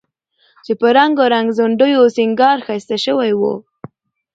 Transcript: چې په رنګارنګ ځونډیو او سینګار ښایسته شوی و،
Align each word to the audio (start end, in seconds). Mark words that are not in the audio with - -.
چې 0.65 0.73
په 0.79 0.87
رنګارنګ 0.97 1.47
ځونډیو 1.57 1.97
او 2.01 2.05
سینګار 2.15 2.57
ښایسته 2.65 2.97
شوی 3.05 3.31
و، 3.39 3.41